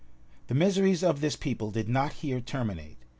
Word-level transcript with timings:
The 0.47 0.55
miseries 0.55 1.03
of 1.03 1.21
this 1.21 1.35
people 1.35 1.69
did 1.69 1.87
not 1.87 2.11
here 2.13 2.41
terminate. 2.41 2.97